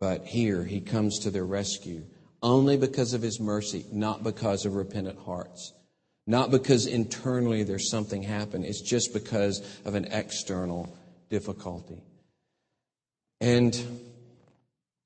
[0.00, 2.04] But here he comes to their rescue
[2.42, 5.74] only because of his mercy, not because of repentant hearts.
[6.26, 8.64] Not because internally there's something happened.
[8.64, 10.96] It's just because of an external
[11.28, 12.02] difficulty.
[13.40, 13.74] And,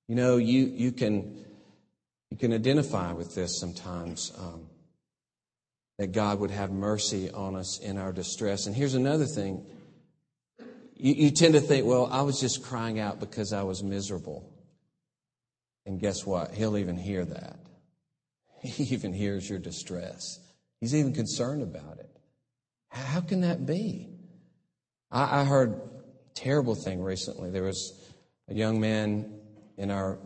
[0.06, 1.44] you know, you, you can,
[2.30, 4.32] you can identify with this sometimes.
[4.38, 4.68] Um,
[5.98, 8.66] that God would have mercy on us in our distress.
[8.66, 9.64] And here's another thing.
[10.96, 14.50] You, you tend to think, well, I was just crying out because I was miserable.
[15.86, 16.54] And guess what?
[16.54, 17.58] He'll even hear that.
[18.62, 20.40] He even hears your distress.
[20.80, 22.08] He's even concerned about it.
[22.88, 24.08] How can that be?
[25.10, 25.80] I, I heard a
[26.34, 27.50] terrible thing recently.
[27.50, 27.92] There was
[28.48, 29.38] a young man
[29.76, 30.18] in our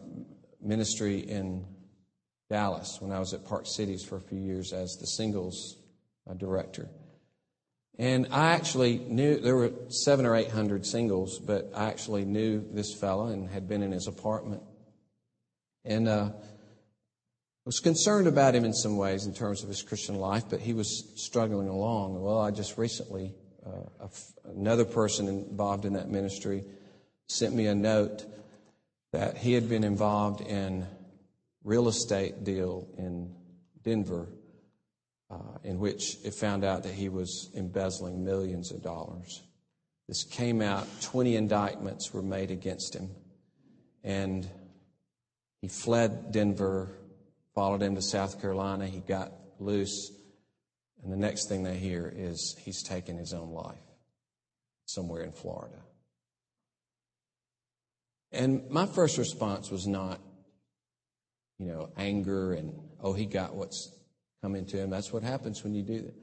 [0.61, 1.64] ministry in
[2.49, 5.77] Dallas when I was at Park Cities for a few years as the singles
[6.29, 6.88] uh, director.
[7.99, 12.64] And I actually knew there were seven or eight hundred singles, but I actually knew
[12.73, 14.62] this fellow and had been in his apartment.
[15.88, 16.31] And uh,
[17.64, 20.74] was concerned about him in some ways in terms of his Christian life, but he
[20.74, 22.20] was struggling along.
[22.20, 23.35] Well, I just recently,
[23.66, 24.09] uh,
[24.44, 26.64] another person involved in that ministry
[27.29, 28.24] sent me a note
[29.12, 30.87] that he had been involved in
[31.64, 33.35] real estate deal in
[33.83, 34.29] Denver,
[35.31, 39.42] uh, in which it found out that he was embezzling millions of dollars.
[40.07, 43.11] This came out, 20 indictments were made against him,
[44.03, 44.48] and
[45.61, 46.90] he fled Denver,
[47.55, 48.87] followed him to South Carolina.
[48.87, 50.12] He got loose,
[51.03, 53.79] and the next thing they hear is he's taken his own life
[54.87, 55.79] somewhere in Florida.
[58.31, 60.21] And my first response was not,
[61.59, 63.92] you know, anger and, oh, he got what's
[64.42, 64.90] coming to him.
[64.90, 66.14] That's what happens when you do that.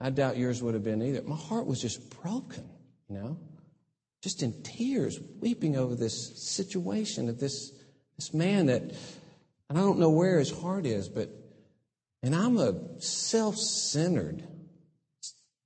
[0.00, 1.22] I doubt yours would have been either.
[1.22, 2.68] My heart was just broken,
[3.08, 3.38] you know,
[4.22, 7.72] just in tears, weeping over this situation of this,
[8.16, 11.30] this man that, and I don't know where his heart is, but,
[12.22, 14.44] and I'm a self centered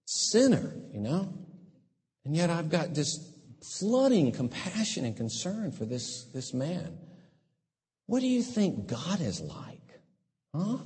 [0.07, 1.33] sinner, you know,
[2.25, 3.33] and yet I've got this
[3.63, 6.99] flooding compassion and concern for this, this man.
[8.07, 10.01] What do you think God is like?
[10.55, 10.79] Huh?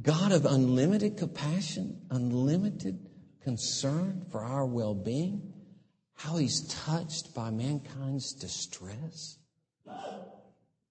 [0.00, 3.08] God of unlimited compassion, unlimited
[3.42, 5.52] concern for our well being,
[6.14, 9.38] how he's touched by mankind's distress.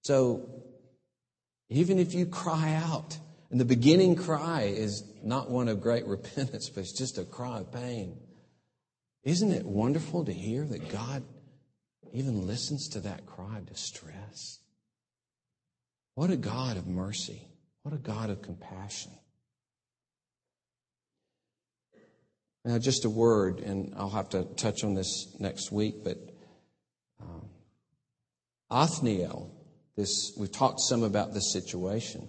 [0.02, 0.50] So,
[1.70, 3.18] even if you cry out,
[3.50, 7.60] and the beginning cry is not one of great repentance, but it's just a cry
[7.60, 8.18] of pain.
[9.24, 11.24] Isn't it wonderful to hear that God
[12.14, 14.60] even listens to that cry of distress?
[16.16, 17.42] What a God of mercy.
[17.84, 19.12] What a God of compassion.
[22.66, 26.18] Now, just a word, and I'll have to touch on this next week, but
[27.22, 27.50] um,
[28.70, 29.52] Othniel,
[29.96, 32.28] this, we've talked some about this situation.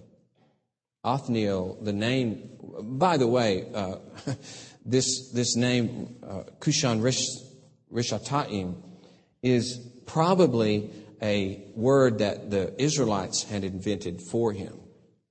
[1.05, 3.97] Othniel, the name, by the way, uh,
[4.85, 7.25] this, this name, uh, Cushan Rish,
[7.93, 8.77] Rishathaim,
[9.43, 10.91] is probably
[11.23, 14.79] a word that the Israelites had invented for him.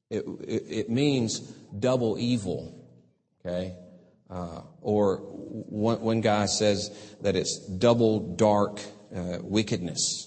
[0.10, 2.86] It, it, it means double evil,
[3.46, 3.76] okay?
[4.30, 8.82] Uh, or one, one, guy says that it's double dark
[9.16, 10.27] uh, wickedness.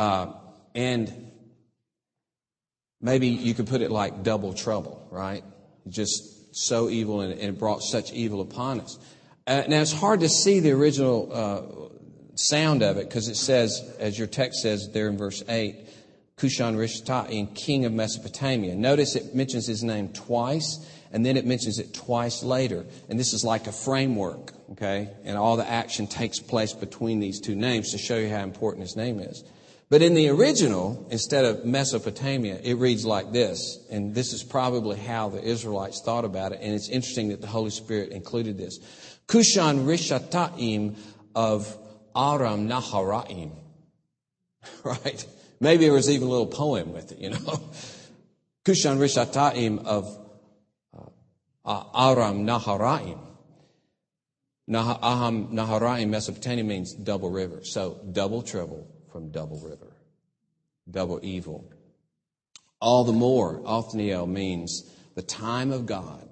[0.00, 0.32] Uh,
[0.74, 1.30] and
[3.02, 5.44] maybe you could put it like double trouble, right?
[5.90, 8.98] Just so evil and, and brought such evil upon us.
[9.46, 13.94] Uh, now, it's hard to see the original uh, sound of it because it says,
[13.98, 15.76] as your text says there in verse 8,
[16.38, 18.74] Cushan Rishathaim, king of Mesopotamia.
[18.74, 20.78] Notice it mentions his name twice,
[21.12, 22.86] and then it mentions it twice later.
[23.10, 25.10] And this is like a framework, okay?
[25.24, 28.84] And all the action takes place between these two names to show you how important
[28.84, 29.44] his name is.
[29.90, 33.84] But in the original, instead of Mesopotamia, it reads like this.
[33.90, 36.60] And this is probably how the Israelites thought about it.
[36.62, 38.78] And it's interesting that the Holy Spirit included this.
[39.26, 40.96] Cushan Rishathaim
[41.34, 41.76] of
[42.16, 43.50] Aram Naharaim.
[44.84, 45.26] Right?
[45.58, 47.38] Maybe there was even a little poem with it, you know.
[48.64, 50.16] Cushan Rishathaim of
[51.64, 53.18] uh, Aram Naharaim.
[54.68, 57.64] Nah- Aham Naharaim, Mesopotamia means double river.
[57.64, 59.92] So double trouble from double river,
[60.90, 61.70] double evil.
[62.80, 66.28] All the more, Othniel means the time of God,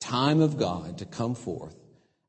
[0.00, 1.76] time of God to come forth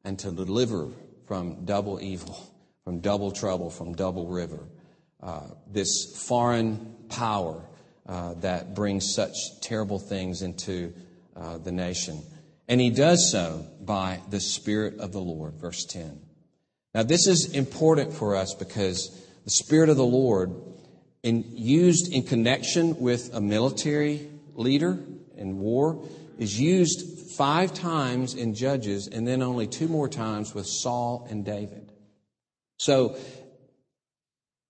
[0.03, 0.89] and to deliver
[1.27, 2.37] from double evil,
[2.83, 4.59] from double trouble, from double river.
[5.21, 7.61] Uh, this foreign power
[8.07, 10.93] uh, that brings such terrible things into
[11.35, 12.21] uh, the nation.
[12.67, 16.19] And he does so by the Spirit of the Lord, verse 10.
[16.93, 20.53] Now, this is important for us because the Spirit of the Lord,
[21.21, 24.99] in, used in connection with a military leader
[25.37, 30.65] in war, is used five times in Judges and then only two more times with
[30.65, 31.91] Saul and David.
[32.77, 33.17] So,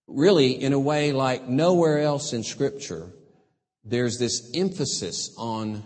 [0.07, 3.11] really, in a way like nowhere else in Scripture,
[3.83, 5.83] there's this emphasis on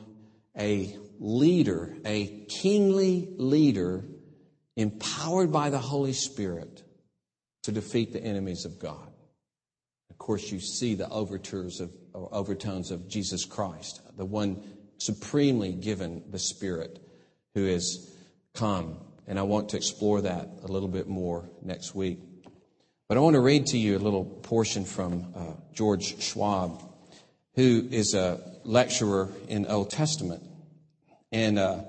[0.58, 4.04] a leader, a kingly leader
[4.76, 6.84] empowered by the Holy Spirit
[7.68, 9.12] to defeat the enemies of God.
[10.10, 14.64] of course, you see the overtures of, or overtones of Jesus Christ, the one
[15.00, 17.06] supremely given the Spirit
[17.56, 18.10] who has
[18.54, 18.98] come.
[19.28, 22.20] And I want to explore that a little bit more next week.
[23.10, 25.42] But I want to read to you a little portion from uh,
[25.74, 26.82] George Schwab,
[27.56, 30.42] who is a lecturer in Old Testament.
[31.34, 31.82] And uh,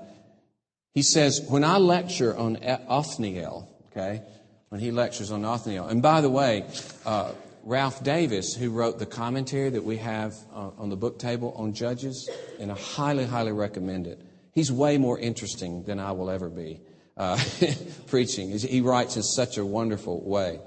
[0.93, 4.23] he says, when I lecture on Othniel, okay,
[4.69, 6.65] when he lectures on Othniel, and by the way,
[7.05, 7.31] uh,
[7.63, 11.73] Ralph Davis, who wrote the commentary that we have uh, on the book table on
[11.73, 14.21] Judges, and I highly, highly recommend it.
[14.53, 16.81] He's way more interesting than I will ever be
[17.17, 17.37] uh,
[18.07, 18.57] preaching.
[18.57, 20.59] He writes in such a wonderful way.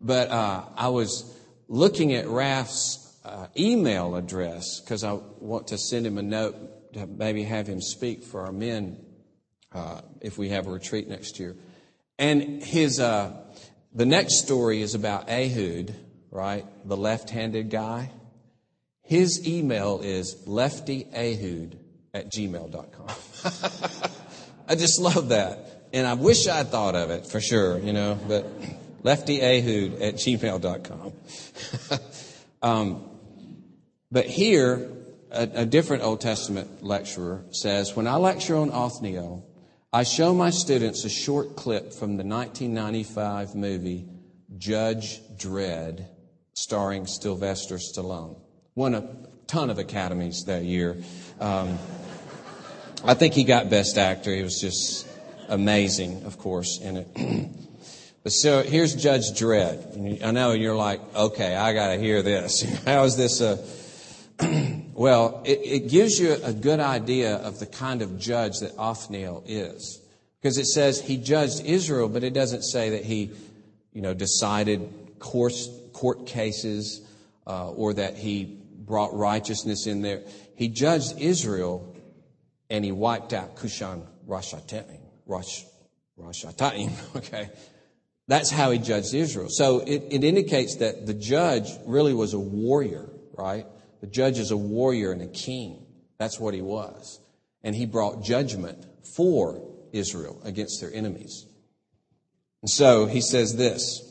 [0.00, 1.32] But uh, I was
[1.68, 7.06] looking at Ralph's uh, email address because I want to send him a note to
[7.06, 8.96] maybe have him speak for our men
[9.72, 11.54] uh, if we have a retreat next year.
[12.20, 13.32] And his uh,
[13.94, 15.94] the next story is about Ehud,
[16.30, 16.66] right?
[16.84, 18.10] The left-handed guy.
[19.02, 21.76] His email is leftyehud
[22.12, 23.08] at gmail.com.
[24.68, 25.88] I just love that.
[25.94, 28.46] And I wish I'd thought of it for sure, you know, but
[29.02, 31.12] leftyehud at gmail.com.
[32.62, 33.10] um,
[34.12, 34.92] but here,
[35.30, 39.49] a, a, different Old Testament lecturer says, When I lecture on Othniel,
[39.92, 44.06] I show my students a short clip from the 1995 movie
[44.56, 46.06] Judge Dredd,
[46.54, 48.38] starring Sylvester Stallone.
[48.76, 49.08] Won a
[49.48, 50.96] ton of academies that year.
[51.40, 51.76] Um,
[53.02, 54.32] I think he got Best Actor.
[54.32, 55.08] He was just
[55.48, 57.08] amazing, of course, in it.
[58.22, 60.22] but so here's Judge Dredd.
[60.22, 62.62] I know you're like, okay, I got to hear this.
[62.84, 63.58] How is this a.
[65.00, 69.42] well, it, it, gives you a good idea of the kind of judge that Othniel
[69.46, 69.98] is.
[70.38, 73.30] Because it says he judged Israel, but it doesn't say that he,
[73.94, 77.00] you know, decided course, court cases
[77.46, 80.20] uh, or that he brought righteousness in there.
[80.54, 81.96] He judged Israel
[82.68, 83.56] and he wiped out.
[85.26, 85.64] Rosh,
[86.18, 87.48] Rashataim, okay?
[88.28, 89.48] That's how he judged Israel.
[89.48, 93.64] So it, it indicates that the judge really was a warrior, right?
[94.00, 95.84] The judge is a warrior and a king.
[96.18, 97.20] That's what he was.
[97.62, 101.46] And he brought judgment for Israel against their enemies.
[102.62, 104.10] And so he says this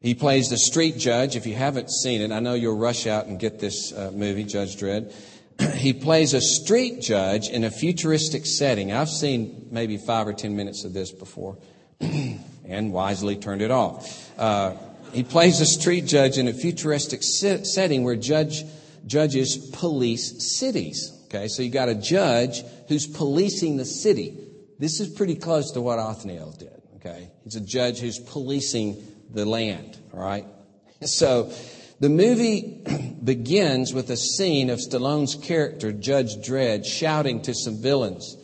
[0.00, 1.34] he plays the street judge.
[1.34, 4.44] If you haven't seen it, I know you'll rush out and get this uh, movie,
[4.44, 5.12] Judge Dredd.
[5.74, 8.92] he plays a street judge in a futuristic setting.
[8.92, 11.58] I've seen maybe five or ten minutes of this before
[12.00, 14.30] and wisely turned it off.
[14.38, 14.76] Uh,
[15.12, 18.62] he plays a street judge in a futuristic setting where judge,
[19.06, 21.12] judges police cities.
[21.26, 24.38] Okay, so you got a judge who's policing the city.
[24.78, 26.82] This is pretty close to what Othniel did.
[26.96, 30.46] Okay, he's a judge who's policing the land, all right?
[31.00, 31.52] So
[32.00, 32.84] the movie
[33.24, 38.36] begins with a scene of Stallone's character, Judge Dredd, shouting to some villains.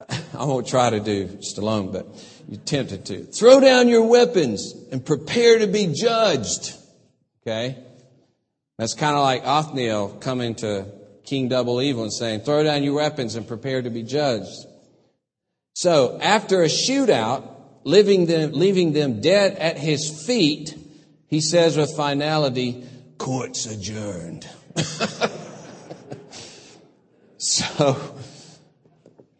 [0.08, 2.06] I won't try to do Stallone, but
[2.48, 3.24] you're tempted to.
[3.24, 6.74] Throw down your weapons and prepare to be judged.
[7.42, 7.78] Okay?
[8.78, 10.86] That's kind of like Othniel coming to
[11.24, 14.66] King Double Evil and saying, throw down your weapons and prepare to be judged.
[15.74, 17.48] So after a shootout,
[17.84, 20.76] leaving them, leaving them dead at his feet,
[21.28, 22.84] he says with finality,
[23.18, 24.48] court's adjourned.
[27.38, 28.16] so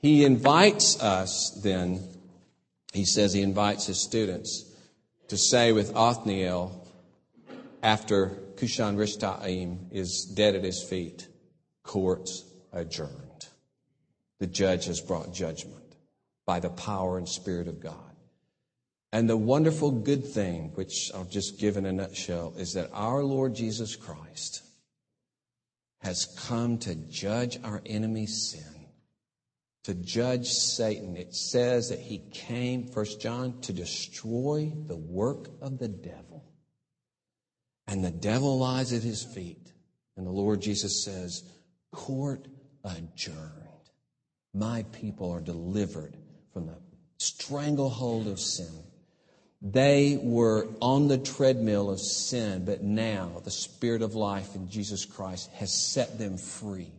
[0.01, 2.07] he invites us then,
[2.93, 4.70] he says he invites his students
[5.28, 6.87] to say with Othniel
[7.82, 11.29] after Cushan Rishathaim is dead at his feet,
[11.83, 13.47] court's adjourned.
[14.41, 15.97] The judge has brought judgment
[16.47, 18.17] by the power and spirit of God.
[19.13, 23.23] And the wonderful good thing, which I'll just give in a nutshell, is that our
[23.23, 24.63] Lord Jesus Christ
[26.01, 28.87] has come to judge our enemy's sin,
[29.85, 31.17] to judge Satan.
[31.17, 36.34] It says that he came, First John, to destroy the work of the devil.
[37.87, 39.72] And the devil lies at his feet.
[40.16, 41.43] And the Lord Jesus says,
[41.93, 42.47] Court
[42.85, 43.51] adjourned.
[44.53, 46.16] My people are delivered
[46.53, 46.78] from the
[47.18, 48.85] stranglehold of sin.
[49.61, 55.05] They were on the treadmill of sin, but now the Spirit of life in Jesus
[55.05, 56.93] Christ has set them free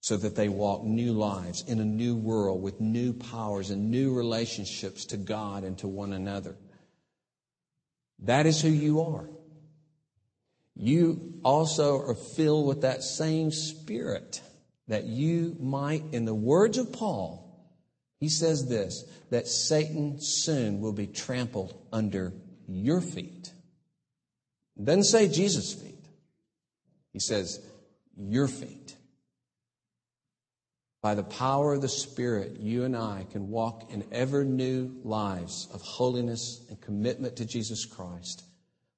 [0.00, 4.12] so that they walk new lives in a new world with new powers and new
[4.12, 6.56] relationships to God and to one another.
[8.18, 9.28] That is who you are.
[10.74, 14.40] You also are filled with that same Spirit
[14.88, 17.42] that you might, in the words of Paul,
[18.20, 22.32] he says this that Satan soon will be trampled under
[22.68, 23.52] your feet.
[24.82, 26.04] Doesn't say Jesus' feet.
[27.12, 27.60] He says,
[28.16, 28.96] your feet.
[31.02, 35.68] By the power of the Spirit, you and I can walk in ever new lives
[35.74, 38.44] of holiness and commitment to Jesus Christ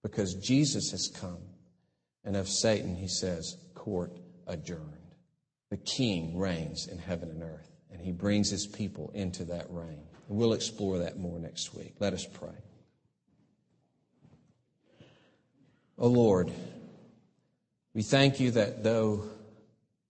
[0.02, 1.38] because Jesus has come.
[2.24, 4.12] And of Satan, he says, court
[4.46, 5.14] adjourned.
[5.70, 10.06] The king reigns in heaven and earth, and he brings his people into that reign.
[10.28, 11.94] And we'll explore that more next week.
[12.00, 12.56] Let us pray.
[15.96, 16.50] O oh Lord,
[17.92, 19.28] we thank you that though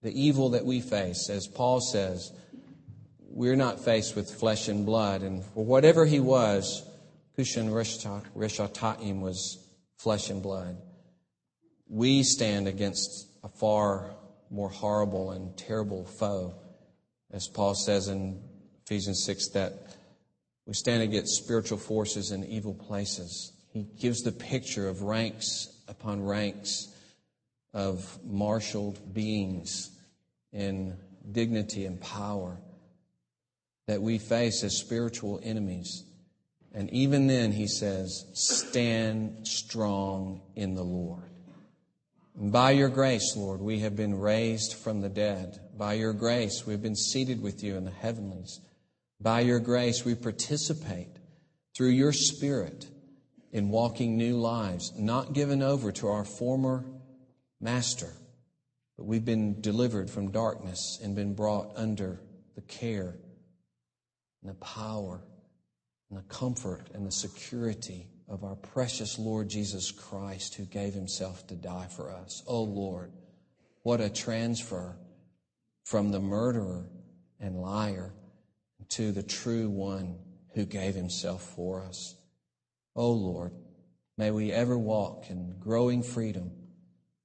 [0.03, 2.33] the evil that we face, as Paul says,
[3.19, 5.23] we're not faced with flesh and blood.
[5.23, 6.89] And for whatever he was,
[7.37, 9.59] Cushan Rishathaim was
[9.99, 10.77] flesh and blood.
[11.89, 14.15] We stand against a far
[14.51, 16.55] more horrible and terrible foe.
[17.31, 18.41] As Paul says in
[18.87, 19.97] Ephesians 6, that
[20.67, 23.53] we stand against spiritual forces in evil places.
[23.73, 26.89] He gives the picture of ranks upon ranks
[27.73, 29.91] of marshaled beings
[30.53, 30.97] in
[31.31, 32.57] dignity and power
[33.87, 36.05] that we face as spiritual enemies.
[36.73, 41.34] And even then, he says, stand strong in the Lord.
[42.37, 45.61] By your grace, Lord, we have been raised from the dead.
[45.77, 48.61] By your grace, we've been seated with you in the heavenlies.
[49.21, 51.17] By your grace, we participate
[51.77, 52.89] through your Spirit
[53.53, 56.85] in walking new lives, not given over to our former
[57.61, 58.13] master,
[58.97, 62.21] but we've been delivered from darkness and been brought under
[62.57, 63.15] the care
[64.43, 65.23] and the power
[66.11, 71.47] and the comfort and the security of our precious Lord Jesus Christ who gave himself
[71.49, 72.43] to die for us.
[72.47, 73.13] Oh Lord,
[73.83, 74.97] what a transfer
[75.85, 76.87] from the murderer
[77.39, 78.15] and liar
[78.91, 80.17] to the true one
[80.55, 82.17] who gave himself for us.
[82.97, 83.53] Oh Lord,
[84.17, 86.51] may we ever walk in growing freedom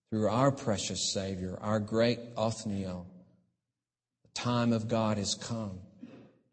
[0.09, 3.07] through our precious Savior, our great Othniel.
[4.23, 5.79] The time of God has come,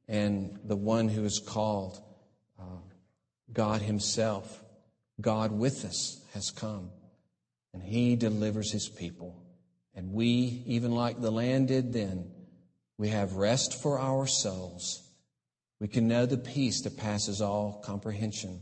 [0.07, 2.01] and the one who is called
[3.53, 4.63] God Himself,
[5.21, 6.91] God with us, has come,
[7.73, 9.43] and He delivers His people.
[9.95, 12.31] And we, even like the land did then,
[12.99, 15.03] we have rest for our souls.
[15.81, 18.61] We can know the peace that passes all comprehension.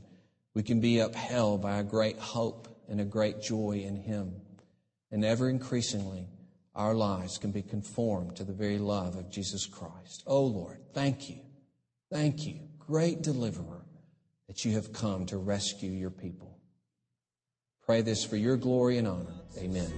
[0.54, 4.34] We can be upheld by a great hope and a great joy in Him.
[5.10, 6.28] And ever increasingly,
[6.74, 10.24] our lives can be conformed to the very love of Jesus Christ.
[10.26, 11.38] Oh Lord, thank you.
[12.10, 13.83] Thank you, great deliverer,
[14.54, 16.56] that you have come to rescue your people.
[17.84, 19.34] Pray this for your glory and honor.
[19.58, 19.92] Amen.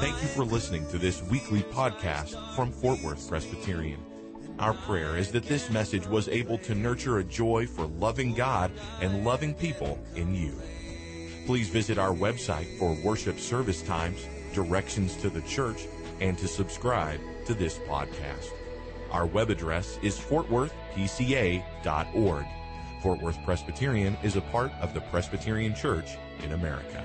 [0.00, 4.04] Thank you for listening to this weekly podcast from Fort Worth Presbyterian.
[4.58, 8.72] Our prayer is that this message was able to nurture a joy for loving God
[9.00, 10.60] and loving people in you.
[11.46, 15.86] Please visit our website for worship service times, directions to the church,
[16.18, 17.20] and to subscribe
[17.50, 18.52] to this podcast.
[19.10, 22.46] Our web address is fortworthpca.org.
[23.02, 27.04] Fort Worth Presbyterian is a part of the Presbyterian Church in America.